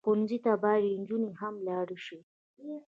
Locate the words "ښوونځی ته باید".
0.05-0.83